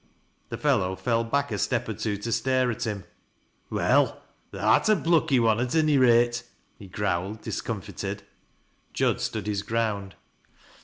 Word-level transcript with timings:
The 0.49 0.57
fellow 0.57 0.95
fell 0.95 1.23
back 1.23 1.51
a 1.51 1.59
step 1.59 1.87
or 1.87 1.93
two 1.93 2.17
to 2.17 2.31
stare 2.31 2.71
at 2.71 2.85
him." 2.87 3.03
Well, 3.69 4.19
tha'rt 4.51 4.89
a 4.89 4.95
plucky 4.95 5.39
one 5.39 5.59
at 5.59 5.75
ony 5.75 5.99
rate," 5.99 6.41
he 6.79 6.87
growled, 6.87 7.41
discomfited. 7.43 8.23
Jud 8.93 9.21
stood 9.21 9.45
his 9.45 9.61
ground. 9.61 10.15